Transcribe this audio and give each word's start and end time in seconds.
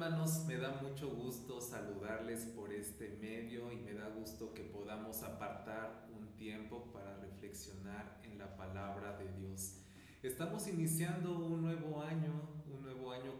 hermanos? 0.00 0.46
Me 0.46 0.56
da 0.56 0.80
mucho 0.80 1.10
gusto 1.10 1.60
saludarles 1.60 2.46
por 2.56 2.72
este 2.72 3.10
medio 3.20 3.70
y 3.70 3.76
me 3.76 3.92
da 3.92 4.08
gusto 4.08 4.54
que 4.54 4.62
podamos 4.62 5.22
apartar 5.22 6.08
un 6.18 6.34
tiempo 6.36 6.90
para 6.90 7.18
reflexionar 7.18 8.18
en 8.24 8.38
la 8.38 8.56
palabra 8.56 9.18
de 9.18 9.30
Dios. 9.38 9.76
Estamos 10.22 10.66
iniciando 10.68 11.38
un 11.38 11.60
nuevo 11.60 12.00
año, 12.00 12.32
un 12.72 12.80
nuevo 12.80 13.12
año 13.12 13.34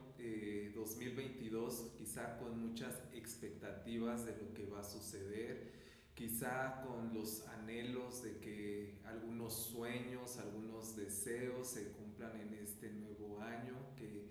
2022, 0.75 1.81
eh, 1.81 1.93
quizá 1.97 2.37
con 2.39 2.61
muchas 2.61 2.95
expectativas 3.15 4.27
de 4.27 4.37
lo 4.37 4.53
que 4.53 4.67
va 4.67 4.81
a 4.81 4.85
suceder, 4.85 5.73
quizá 6.15 6.83
con 6.83 7.15
los 7.15 7.49
anhelos 7.49 8.23
de 8.23 8.37
que 8.37 9.01
algunos 9.07 9.55
sueños, 9.55 10.37
algunos 10.37 10.95
deseos 10.95 11.69
se 11.69 11.93
cumplan 11.93 12.39
en 12.39 12.53
este 12.53 12.93
nuevo 12.93 13.41
año, 13.41 13.79
que 13.97 14.29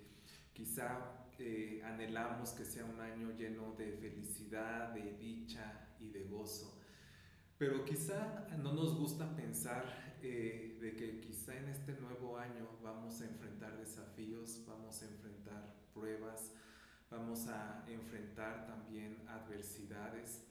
quizá 0.54 1.26
eh, 1.40 1.82
anhelamos 1.86 2.52
que 2.52 2.66
sea 2.66 2.86
un 2.86 3.00
año 3.00 3.32
lleno 3.32 3.74
de 3.74 3.94
felicidad, 3.94 4.94
de 4.94 5.14
dicha 5.18 5.88
y 6.00 6.10
de 6.10 6.26
gozo. 6.26 6.78
Pero 7.58 7.84
quizá 7.86 8.48
no 8.58 8.74
nos 8.74 8.98
gusta 8.98 9.36
pensar 9.36 10.16
eh, 10.22 10.78
de 10.82 10.96
que 10.96 11.20
quizá 11.20 11.58
en 11.58 11.70
este 11.70 11.94
nuevo 11.94 12.38
año 12.38 12.68
vamos 12.84 13.22
a 13.22 13.26
enfrentar 13.26 13.78
desafíos, 13.78 14.64
vamos 14.68 15.02
a 15.02 15.06
enfrentar 15.08 15.76
pruebas, 15.94 16.54
vamos 17.10 17.48
a 17.48 17.86
enfrentar 17.88 18.66
también 18.66 19.18
adversidades. 19.28 20.46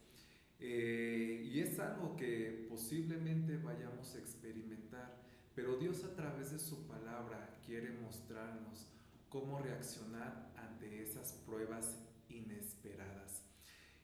Eh, 0.61 1.43
y 1.45 1.61
es 1.61 1.79
algo 1.79 2.17
que 2.17 2.67
posiblemente 2.69 3.59
vayamos 3.59 4.15
a 4.15 4.19
experimentar, 4.19 5.23
pero 5.55 5.77
Dios 5.77 6.05
a 6.05 6.15
través 6.15 6.51
de 6.51 6.59
su 6.59 6.87
palabra 6.87 7.59
quiere 7.65 7.93
mostrarnos 7.93 8.87
cómo 9.29 9.59
reaccionar 9.59 10.53
ante 10.57 11.03
esas 11.03 11.33
pruebas 11.47 11.99
inesperadas. 12.29 13.43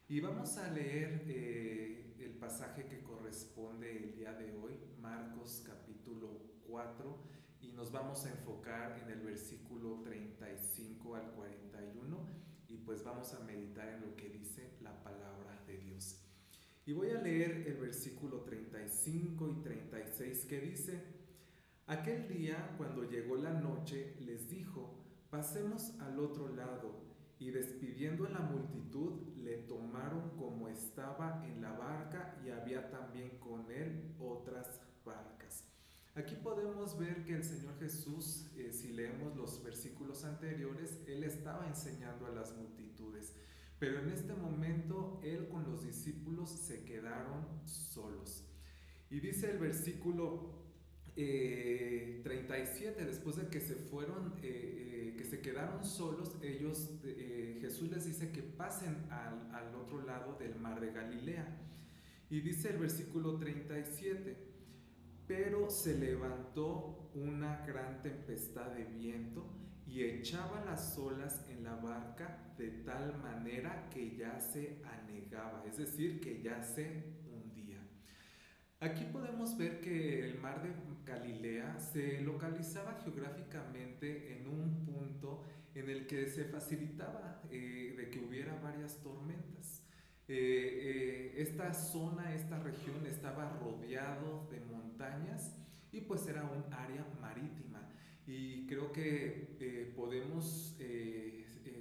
Y 0.06 0.20
vamos 0.20 0.58
a 0.58 0.70
leer 0.70 1.24
eh, 1.26 2.14
el 2.18 2.32
pasaje 2.34 2.84
que 2.86 3.02
corresponde 3.02 3.96
el 3.96 4.14
día 4.14 4.34
de 4.34 4.54
hoy, 4.54 4.74
Marcos 5.00 5.64
capítulo 5.66 6.42
4, 6.68 7.18
y 7.62 7.68
nos 7.72 7.90
vamos 7.90 8.26
a 8.26 8.30
enfocar 8.30 8.98
en 9.02 9.10
el 9.10 9.20
versículo 9.20 10.02
35 10.02 11.16
al 11.16 11.32
41, 11.32 12.28
y 12.68 12.76
pues 12.78 13.02
vamos 13.02 13.32
a 13.32 13.40
meditar 13.40 13.88
en 13.88 14.02
lo 14.02 14.14
que 14.14 14.28
dice 14.28 14.76
la 14.82 15.02
palabra 15.02 15.62
de 15.66 15.78
Dios. 15.78 16.20
Y 16.84 16.92
voy 16.92 17.10
a 17.10 17.20
leer 17.20 17.66
el 17.66 17.78
versículo 17.78 18.42
35 18.42 19.48
y 19.48 19.62
36 19.62 20.44
que 20.44 20.60
dice, 20.60 21.02
aquel 21.86 22.28
día 22.28 22.74
cuando 22.76 23.08
llegó 23.08 23.36
la 23.36 23.54
noche 23.54 24.16
les 24.20 24.50
dijo, 24.50 25.03
Pasemos 25.34 25.92
al 25.98 26.20
otro 26.20 26.54
lado, 26.54 26.94
y 27.40 27.50
despidiendo 27.50 28.24
a 28.24 28.30
la 28.30 28.38
multitud, 28.38 29.34
le 29.34 29.56
tomaron 29.64 30.30
como 30.38 30.68
estaba 30.68 31.44
en 31.44 31.60
la 31.60 31.72
barca 31.72 32.40
y 32.46 32.50
había 32.50 32.88
también 32.88 33.30
con 33.40 33.68
él 33.68 34.14
otras 34.20 34.80
barcas. 35.04 35.64
Aquí 36.14 36.36
podemos 36.36 36.96
ver 36.96 37.24
que 37.24 37.34
el 37.34 37.42
Señor 37.42 37.76
Jesús, 37.80 38.46
eh, 38.54 38.70
si 38.72 38.92
leemos 38.92 39.34
los 39.34 39.60
versículos 39.64 40.24
anteriores, 40.24 41.00
Él 41.08 41.24
estaba 41.24 41.66
enseñando 41.66 42.26
a 42.26 42.30
las 42.30 42.56
multitudes, 42.56 43.34
pero 43.80 43.98
en 43.98 44.10
este 44.10 44.34
momento 44.34 45.18
Él 45.24 45.48
con 45.48 45.64
los 45.64 45.82
discípulos 45.82 46.48
se 46.48 46.84
quedaron 46.84 47.44
solos. 47.66 48.44
Y 49.10 49.18
dice 49.18 49.50
el 49.50 49.58
versículo 49.58 50.63
37, 51.14 53.00
eh, 53.00 53.06
después 53.06 53.36
de 53.36 53.48
que 53.48 53.60
se 53.60 53.76
fueron, 53.76 54.34
eh, 54.42 55.12
eh, 55.12 55.14
que 55.16 55.24
se 55.24 55.40
quedaron 55.40 55.84
solos, 55.84 56.36
ellos, 56.42 56.90
Jesús 57.60 57.90
les 57.90 58.04
dice 58.04 58.32
que 58.32 58.42
pasen 58.42 59.06
al, 59.10 59.50
al, 59.54 59.74
otro 59.76 60.02
lado 60.02 60.36
del 60.38 60.56
mar 60.56 60.80
de 60.80 60.92
Galilea. 60.92 61.60
Y 62.30 62.40
dice 62.40 62.70
el 62.70 62.78
versículo 62.78 63.38
37, 63.38 64.36
pero 65.26 65.70
se 65.70 65.96
levantó 65.98 67.10
una 67.14 67.64
gran 67.64 68.02
tempestad 68.02 68.72
de 68.72 68.84
viento 68.84 69.46
y 69.86 70.02
echaba 70.02 70.64
las 70.64 70.98
olas 70.98 71.46
en 71.48 71.62
la 71.62 71.76
barca 71.76 72.52
de 72.58 72.68
tal 72.84 73.18
manera 73.18 73.88
que 73.90 74.16
ya 74.16 74.40
se 74.40 74.82
anegaba, 74.84 75.64
es 75.66 75.76
decir, 75.76 76.20
que 76.20 76.42
ya 76.42 76.62
se. 76.62 77.23
Aquí 78.84 79.06
podemos 79.06 79.56
ver 79.56 79.80
que 79.80 80.22
el 80.26 80.38
mar 80.40 80.62
de 80.62 80.68
Galilea 81.10 81.78
se 81.78 82.20
localizaba 82.20 83.00
geográficamente 83.02 84.36
en 84.36 84.46
un 84.46 84.84
punto 84.84 85.42
en 85.74 85.88
el 85.88 86.06
que 86.06 86.26
se 86.28 86.44
facilitaba 86.44 87.40
eh, 87.50 87.94
de 87.96 88.10
que 88.10 88.18
hubiera 88.18 88.54
varias 88.60 88.98
tormentas. 88.98 89.82
Eh, 90.28 90.34
eh, 90.36 91.34
esta 91.38 91.72
zona, 91.72 92.34
esta 92.34 92.58
región 92.58 93.06
estaba 93.06 93.58
rodeado 93.58 94.46
de 94.50 94.60
montañas 94.60 95.56
y 95.90 96.02
pues 96.02 96.26
era 96.26 96.44
un 96.44 96.70
área 96.70 97.06
marítima. 97.22 97.88
Y 98.26 98.66
creo 98.66 98.92
que 98.92 99.94
podemos 99.96 100.76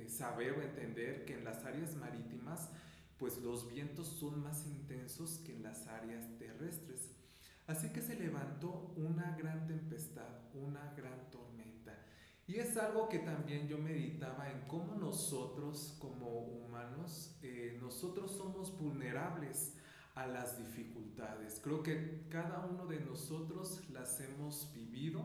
saber 0.07 0.53
o 0.53 0.61
entender 0.61 1.25
que 1.25 1.33
en 1.33 1.43
las 1.43 1.65
áreas 1.65 1.97
marítimas 1.97 2.69
pues 3.23 3.37
los 3.37 3.69
vientos 3.69 4.05
son 4.05 4.43
más 4.43 4.67
intensos 4.67 5.37
que 5.45 5.55
en 5.55 5.63
las 5.63 5.87
áreas 5.87 6.27
terrestres. 6.37 7.09
Así 7.67 7.87
que 7.93 8.01
se 8.01 8.19
levantó 8.19 8.93
una 8.97 9.37
gran 9.37 9.65
tempestad, 9.65 10.27
una 10.53 10.93
gran 10.93 11.31
tormenta. 11.31 11.97
Y 12.47 12.55
es 12.55 12.75
algo 12.75 13.07
que 13.07 13.19
también 13.19 13.69
yo 13.69 13.77
meditaba 13.77 14.51
en 14.51 14.67
cómo 14.67 14.95
nosotros 14.95 15.95
como 16.01 16.27
humanos, 16.41 17.37
eh, 17.41 17.79
nosotros 17.81 18.29
somos 18.29 18.77
vulnerables 18.77 19.77
a 20.15 20.27
las 20.27 20.57
dificultades. 20.57 21.61
Creo 21.63 21.81
que 21.81 22.25
cada 22.29 22.65
uno 22.65 22.87
de 22.87 22.99
nosotros 22.99 23.89
las 23.89 24.19
hemos 24.19 24.69
vivido 24.73 25.23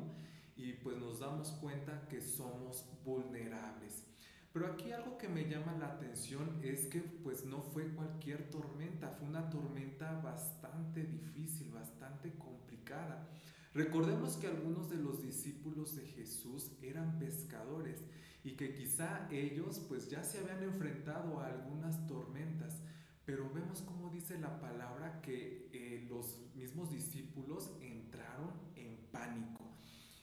y 0.54 0.74
pues 0.74 0.96
nos 0.98 1.18
damos 1.18 1.50
cuenta 1.60 2.06
que 2.08 2.20
somos 2.20 2.84
vulnerables. 3.04 4.07
Pero 4.52 4.66
aquí 4.66 4.92
algo 4.92 5.18
que 5.18 5.28
me 5.28 5.48
llama 5.48 5.76
la 5.78 5.92
atención 5.92 6.58
es 6.62 6.86
que 6.86 7.00
pues 7.00 7.44
no 7.44 7.62
fue 7.62 7.88
cualquier 7.94 8.48
tormenta, 8.50 9.10
fue 9.10 9.28
una 9.28 9.50
tormenta 9.50 10.20
bastante 10.20 11.04
difícil, 11.04 11.70
bastante 11.70 12.32
complicada. 12.38 13.28
Recordemos 13.74 14.36
que 14.36 14.46
algunos 14.46 14.88
de 14.88 14.96
los 14.96 15.22
discípulos 15.22 15.94
de 15.96 16.06
Jesús 16.06 16.72
eran 16.80 17.18
pescadores 17.18 18.02
y 18.42 18.52
que 18.52 18.72
quizá 18.72 19.28
ellos 19.30 19.84
pues 19.88 20.08
ya 20.08 20.24
se 20.24 20.38
habían 20.38 20.62
enfrentado 20.62 21.38
a 21.38 21.48
algunas 21.48 22.06
tormentas, 22.06 22.82
pero 23.26 23.52
vemos 23.52 23.82
como 23.82 24.08
dice 24.08 24.38
la 24.38 24.58
palabra 24.58 25.20
que 25.20 25.68
eh, 25.72 26.06
los 26.08 26.40
mismos 26.54 26.90
discípulos 26.90 27.76
entraron 27.82 28.52
en 28.74 28.96
pánico. 29.12 29.76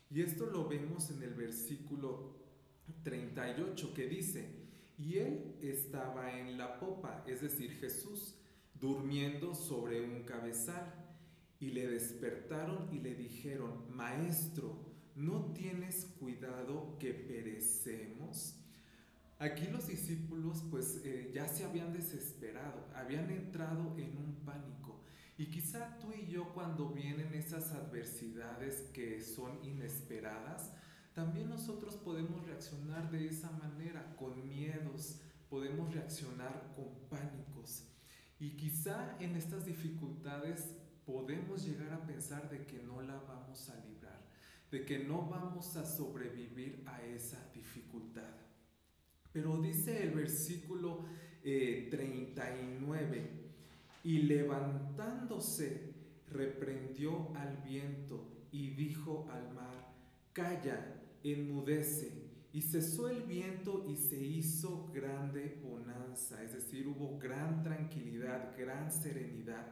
Y 0.09 0.21
esto 0.21 0.47
lo 0.47 0.67
vemos 0.67 1.11
en 1.11 1.21
el 1.21 1.35
versículo 1.35 2.44
38 3.03 3.93
que 3.93 4.07
dice, 4.07 4.49
y 4.97 5.17
él 5.17 5.55
estaba 5.61 6.39
en 6.39 6.57
la 6.57 6.79
popa, 6.79 7.23
es 7.27 7.41
decir, 7.41 7.71
Jesús, 7.79 8.35
durmiendo 8.73 9.53
sobre 9.53 10.01
un 10.01 10.23
cabezal, 10.23 11.05
y 11.59 11.71
le 11.71 11.87
despertaron 11.87 12.89
y 12.93 12.99
le 12.99 13.15
dijeron, 13.15 13.85
Maestro, 13.89 14.77
¿no 15.15 15.53
tienes 15.53 16.05
cuidado 16.19 16.97
que 16.99 17.13
perecemos? 17.13 18.55
Aquí 19.39 19.67
los 19.67 19.87
discípulos 19.87 20.63
pues 20.69 21.01
eh, 21.03 21.31
ya 21.33 21.47
se 21.47 21.65
habían 21.65 21.93
desesperado, 21.93 22.87
habían 22.93 23.29
entrado 23.29 23.95
en 23.97 24.17
un 24.17 24.35
pánico. 24.45 25.01
Y 25.37 25.47
quizá 25.47 25.97
tú 25.99 26.13
y 26.13 26.27
yo 26.27 26.53
cuando 26.53 26.89
vienen 26.89 27.33
esas 27.33 27.71
adversidades 27.71 28.89
que 28.93 29.21
son 29.21 29.59
inesperadas, 29.63 30.71
también 31.15 31.49
nosotros 31.49 31.95
podemos 31.95 32.45
reaccionar 32.45 33.09
de 33.09 33.29
esa 33.29 33.49
manera, 33.51 34.15
con 34.17 34.45
miedos, 34.49 35.21
podemos 35.49 35.93
reaccionar 35.93 36.73
con 36.75 36.93
pánicos. 37.09 37.87
Y 38.37 38.57
quizá 38.57 39.15
en 39.21 39.37
estas 39.37 39.65
dificultades 39.65 40.75
podemos 41.05 41.65
llegar 41.65 41.93
a 41.93 42.05
pensar 42.05 42.49
de 42.49 42.65
que 42.65 42.83
no 42.83 43.01
la 43.01 43.15
vamos 43.15 43.69
a 43.69 43.85
librar, 43.85 44.19
de 44.69 44.83
que 44.83 45.05
no 45.05 45.29
vamos 45.29 45.77
a 45.77 45.85
sobrevivir 45.85 46.83
a 46.85 47.01
esa 47.01 47.49
dificultad. 47.53 48.35
Pero 49.31 49.61
dice 49.61 50.03
el 50.03 50.11
versículo 50.11 51.05
39, 51.41 53.17
eh, 53.17 53.51
y 54.03 54.17
levantándose 54.23 55.93
reprendió 56.29 57.33
al 57.37 57.55
viento 57.63 58.47
y 58.51 58.71
dijo 58.71 59.29
al 59.31 59.53
mar, 59.53 59.93
calla, 60.33 61.04
enmudece. 61.33 62.25
Y 62.53 62.61
cesó 62.61 63.09
el 63.09 63.23
viento 63.23 63.85
y 63.85 63.97
se 63.97 64.17
hizo 64.17 64.89
grande 64.93 65.59
bonanza, 65.61 66.41
es 66.41 66.53
decir, 66.53 66.87
hubo 66.87 67.17
gran 67.19 67.63
tranquilidad, 67.63 68.55
gran 68.57 68.91
serenidad. 68.91 69.67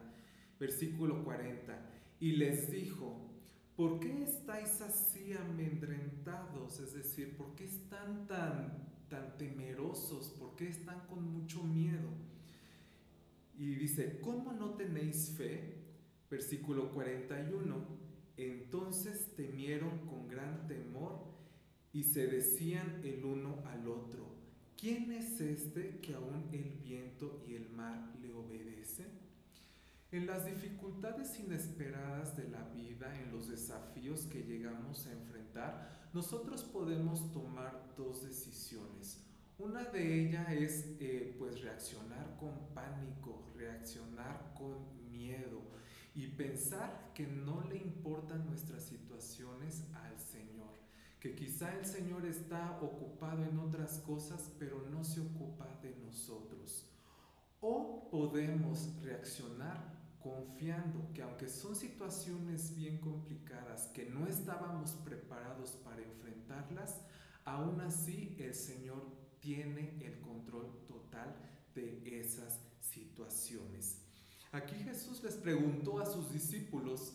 Versículo 0.60 1.24
40. 1.24 1.80
Y 2.20 2.34
les 2.34 2.70
dijo, 2.70 3.30
¿por 3.78 4.02
qué 4.02 4.24
estáis 4.24 4.82
así 4.82 5.34
amedrentados? 5.34 6.80
Es 6.82 6.94
decir, 6.94 7.38
¿por 7.38 7.56
qué 7.56 7.66
están 7.66 8.28
tan, 8.28 8.90
tan 9.10 9.38
temerosos? 9.38 10.30
¿Por 10.32 10.56
qué 10.56 10.68
están 10.68 11.08
con 11.08 11.24
mucho 11.24 11.64
miedo? 11.64 12.10
Y 13.58 13.76
dice, 13.76 14.20
¿cómo 14.20 14.52
no 14.52 14.72
tenéis 14.74 15.34
fe? 15.38 15.78
Versículo 16.30 16.92
41. 16.92 18.04
Entonces 18.36 19.34
temieron 19.36 20.00
con 20.00 20.28
gran 20.28 20.68
temor 20.68 21.33
y 21.94 22.04
se 22.04 22.28
decían 22.28 23.02
el 23.04 23.24
uno 23.24 23.64
al 23.68 23.88
otro, 23.88 24.36
¿quién 24.76 25.12
es 25.12 25.40
este 25.40 26.00
que 26.02 26.16
aún 26.16 26.50
el 26.52 26.72
viento 26.84 27.44
y 27.48 27.54
el 27.54 27.70
mar 27.70 28.14
le 28.20 28.34
obedecen? 28.34 29.08
En 30.12 30.28
las 30.28 30.46
dificultades 30.46 31.40
inesperadas 31.40 32.36
de 32.36 32.48
la 32.50 32.64
vida, 32.70 33.20
en 33.22 33.32
los 33.32 33.48
desafíos 33.48 34.26
que 34.26 34.44
llegamos 34.44 35.08
a 35.08 35.12
enfrentar, 35.12 36.10
nosotros 36.14 36.64
podemos 36.64 37.32
tomar 37.32 37.94
dos 37.96 38.24
decisiones. 38.24 39.24
Una 39.58 39.84
de 39.86 40.22
ellas 40.22 40.52
es 40.52 40.96
eh, 41.00 41.36
pues 41.38 41.62
reaccionar 41.62 42.36
con 42.38 42.74
pánico, 42.74 43.52
reaccionar 43.56 44.54
con 44.56 45.10
miedo 45.10 45.62
y 46.16 46.28
pensar 46.28 47.12
que 47.14 47.26
no 47.26 47.64
le 47.70 47.78
importan 47.78 48.46
nuestras 48.46 48.84
situaciones 48.84 49.84
al 49.94 50.20
Señor, 50.20 50.73
que 51.24 51.34
quizá 51.34 51.74
el 51.80 51.86
Señor 51.86 52.26
está 52.26 52.78
ocupado 52.82 53.46
en 53.46 53.58
otras 53.58 54.00
cosas, 54.00 54.52
pero 54.60 54.86
no 54.92 55.06
se 55.06 55.22
ocupa 55.22 55.80
de 55.82 55.96
nosotros. 55.96 56.92
O 57.62 58.10
podemos 58.12 59.02
reaccionar 59.02 60.04
confiando 60.22 61.14
que 61.14 61.22
aunque 61.22 61.48
son 61.48 61.78
situaciones 61.78 62.76
bien 62.76 62.98
complicadas, 62.98 63.86
que 63.94 64.10
no 64.10 64.28
estábamos 64.28 64.92
preparados 65.06 65.72
para 65.86 66.04
enfrentarlas, 66.04 67.00
aún 67.46 67.80
así 67.80 68.36
el 68.38 68.54
Señor 68.54 69.02
tiene 69.40 70.06
el 70.06 70.20
control 70.20 70.78
total 70.90 71.38
de 71.74 72.20
esas 72.20 72.60
situaciones. 72.82 74.02
Aquí 74.52 74.76
Jesús 74.76 75.24
les 75.24 75.36
preguntó 75.36 76.00
a 76.00 76.06
sus 76.06 76.34
discípulos, 76.34 77.14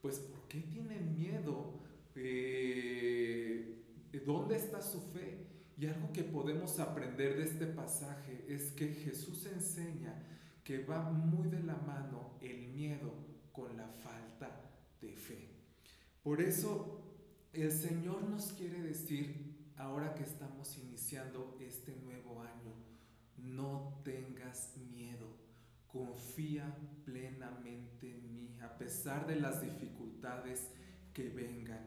pues 0.00 0.20
¿por 0.20 0.46
qué 0.46 0.60
tienen 0.60 1.12
miedo? 1.12 1.87
Eh, 2.14 3.82
¿Dónde 4.24 4.56
está 4.56 4.82
su 4.82 5.00
fe? 5.00 5.46
Y 5.78 5.86
algo 5.86 6.12
que 6.12 6.24
podemos 6.24 6.80
aprender 6.80 7.36
de 7.36 7.44
este 7.44 7.66
pasaje 7.66 8.44
es 8.48 8.72
que 8.72 8.88
Jesús 8.88 9.46
enseña 9.46 10.14
que 10.64 10.84
va 10.84 11.10
muy 11.10 11.48
de 11.48 11.62
la 11.62 11.76
mano 11.76 12.36
el 12.40 12.68
miedo 12.68 13.14
con 13.52 13.76
la 13.76 13.88
falta 13.88 14.70
de 15.00 15.12
fe. 15.12 15.48
Por 16.22 16.40
eso 16.42 17.00
el 17.52 17.72
Señor 17.72 18.22
nos 18.28 18.52
quiere 18.52 18.82
decir, 18.82 19.70
ahora 19.76 20.14
que 20.14 20.24
estamos 20.24 20.76
iniciando 20.78 21.56
este 21.60 21.96
nuevo 21.96 22.42
año, 22.42 22.74
no 23.36 24.00
tengas 24.04 24.76
miedo, 24.90 25.26
confía 25.86 26.76
plenamente 27.04 28.10
en 28.10 28.34
mí, 28.34 28.58
a 28.60 28.76
pesar 28.76 29.26
de 29.26 29.36
las 29.36 29.62
dificultades 29.62 30.70
que 31.18 31.28
vengan. 31.30 31.80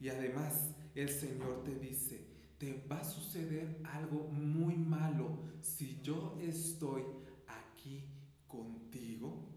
Y 0.00 0.08
además 0.08 0.74
el 0.96 1.08
Señor 1.08 1.62
te 1.62 1.76
dice, 1.76 2.26
te 2.58 2.84
va 2.90 2.98
a 2.98 3.04
suceder 3.04 3.80
algo 3.84 4.24
muy 4.24 4.74
malo 4.74 5.38
si 5.60 6.00
yo 6.02 6.36
estoy 6.40 7.04
aquí 7.46 8.04
contigo. 8.48 9.48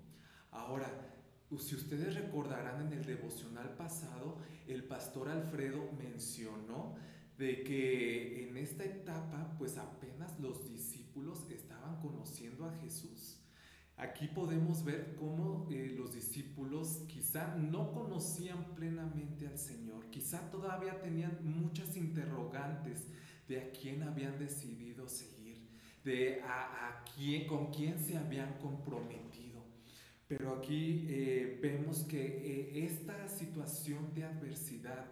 Ahora, 0.51 0.91
si 1.57 1.73
ustedes 1.73 2.13
recordarán 2.13 2.85
en 2.85 2.93
el 2.93 3.03
devocional 3.03 3.75
pasado, 3.75 4.37
el 4.67 4.83
pastor 4.83 5.29
Alfredo 5.29 5.91
mencionó 5.97 6.95
de 7.39 7.63
que 7.63 8.47
en 8.47 8.57
esta 8.57 8.83
etapa 8.83 9.55
pues 9.57 9.77
apenas 9.77 10.39
los 10.39 10.69
discípulos 10.69 11.47
estaban 11.49 11.99
conociendo 11.99 12.65
a 12.65 12.73
Jesús. 12.77 13.44
Aquí 13.97 14.27
podemos 14.27 14.83
ver 14.83 15.15
cómo 15.15 15.67
eh, 15.71 15.93
los 15.97 16.13
discípulos 16.13 17.03
quizá 17.07 17.55
no 17.55 17.93
conocían 17.93 18.75
plenamente 18.75 19.47
al 19.47 19.57
Señor, 19.57 20.09
quizá 20.09 20.51
todavía 20.51 21.01
tenían 21.01 21.39
muchas 21.43 21.95
interrogantes 21.95 23.07
de 23.47 23.61
a 23.61 23.71
quién 23.71 24.03
habían 24.03 24.37
decidido 24.37 25.07
seguir 25.07 25.45
de 26.05 26.39
a, 26.43 27.03
quién, 27.15 27.47
con 27.47 27.71
quién 27.71 27.99
se 27.99 28.15
habían 28.15 28.53
comprometido. 28.59 29.65
Pero 30.27 30.55
aquí 30.55 31.05
eh, 31.09 31.59
vemos 31.61 32.03
que 32.03 32.23
eh, 32.23 32.85
esta 32.85 33.27
situación 33.27 34.13
de 34.13 34.23
adversidad 34.23 35.05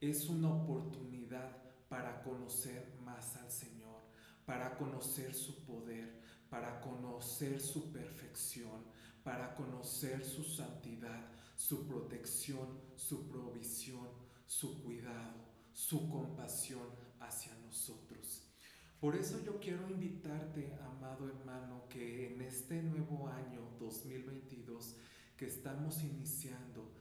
es 0.00 0.28
una 0.28 0.52
oportunidad 0.52 1.56
para 1.88 2.20
conocer 2.22 2.94
más 3.04 3.36
al 3.36 3.50
Señor, 3.50 4.02
para 4.44 4.76
conocer 4.76 5.32
su 5.34 5.64
poder, 5.64 6.20
para 6.54 6.80
conocer 6.80 7.60
su 7.60 7.90
perfección, 7.90 8.84
para 9.24 9.56
conocer 9.56 10.24
su 10.24 10.44
santidad, 10.44 11.26
su 11.56 11.84
protección, 11.84 12.78
su 12.94 13.26
provisión, 13.26 14.06
su 14.46 14.80
cuidado, 14.84 15.34
su 15.72 16.08
compasión 16.08 16.86
hacia 17.18 17.52
nosotros. 17.66 18.46
Por 19.00 19.16
eso 19.16 19.42
yo 19.44 19.58
quiero 19.58 19.90
invitarte, 19.90 20.78
amado 20.80 21.26
hermano, 21.28 21.88
que 21.88 22.32
en 22.32 22.40
este 22.42 22.80
nuevo 22.84 23.26
año 23.26 23.72
2022 23.80 24.94
que 25.36 25.46
estamos 25.46 26.04
iniciando, 26.04 26.94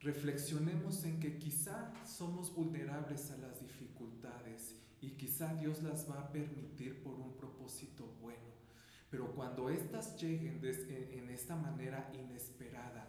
reflexionemos 0.00 1.02
en 1.04 1.18
que 1.18 1.38
quizá 1.38 1.94
somos 2.04 2.54
vulnerables 2.54 3.30
a 3.30 3.38
las 3.38 3.58
dificultades 3.58 4.76
y 5.00 5.12
quizá 5.12 5.54
Dios 5.54 5.82
las 5.82 6.10
va 6.10 6.20
a 6.20 6.30
permitir 6.30 7.02
por 7.02 7.14
un 7.14 7.38
propósito 7.38 8.18
bueno. 8.20 8.61
Pero 9.12 9.30
cuando 9.34 9.68
éstas 9.68 10.16
lleguen 10.16 10.58
en 10.64 11.28
esta 11.28 11.54
manera 11.54 12.10
inesperada, 12.14 13.06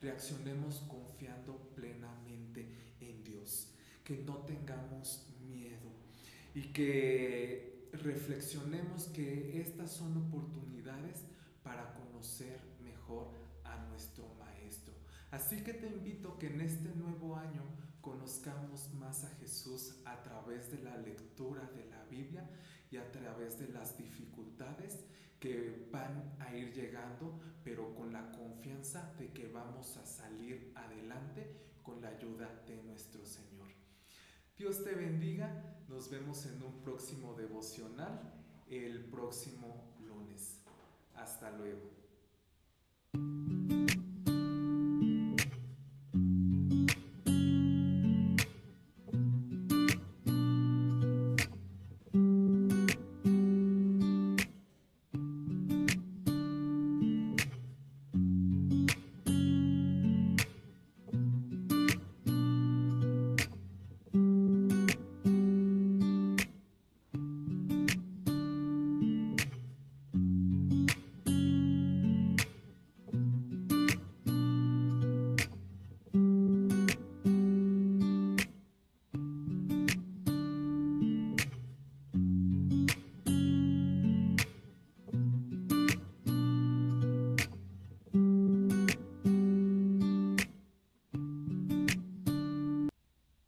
reaccionemos 0.00 0.80
confiando 0.88 1.68
plenamente 1.74 2.66
en 2.98 3.22
Dios, 3.22 3.74
que 4.02 4.16
no 4.24 4.38
tengamos 4.46 5.28
miedo 5.46 5.90
y 6.54 6.62
que 6.72 7.90
reflexionemos 7.92 9.04
que 9.08 9.60
estas 9.60 9.90
son 9.90 10.16
oportunidades 10.16 11.26
para 11.62 11.92
conocer 11.92 12.58
mejor 12.82 13.28
a 13.64 13.76
nuestro 13.90 14.24
Maestro. 14.38 14.94
Así 15.30 15.62
que 15.62 15.74
te 15.74 15.88
invito 15.88 16.38
que 16.38 16.46
en 16.46 16.62
este 16.62 16.88
nuevo 16.94 17.36
año 17.36 17.64
conozcamos 18.04 18.92
más 18.94 19.24
a 19.24 19.30
Jesús 19.36 19.96
a 20.04 20.22
través 20.22 20.70
de 20.70 20.82
la 20.82 20.96
lectura 20.98 21.62
de 21.74 21.86
la 21.86 22.04
Biblia 22.04 22.46
y 22.90 22.98
a 22.98 23.10
través 23.10 23.58
de 23.58 23.68
las 23.68 23.96
dificultades 23.96 25.00
que 25.40 25.88
van 25.90 26.36
a 26.38 26.54
ir 26.54 26.72
llegando, 26.74 27.40
pero 27.64 27.94
con 27.94 28.12
la 28.12 28.30
confianza 28.30 29.14
de 29.18 29.32
que 29.32 29.48
vamos 29.48 29.96
a 29.96 30.04
salir 30.04 30.72
adelante 30.74 31.56
con 31.82 32.02
la 32.02 32.08
ayuda 32.08 32.62
de 32.66 32.82
nuestro 32.82 33.24
Señor. 33.24 33.70
Dios 34.56 34.84
te 34.84 34.94
bendiga. 34.94 35.80
Nos 35.88 36.10
vemos 36.10 36.44
en 36.46 36.62
un 36.62 36.82
próximo 36.82 37.34
devocional 37.34 38.34
el 38.68 39.04
próximo 39.06 39.96
lunes. 40.00 40.60
Hasta 41.14 41.50
luego. 41.50 41.90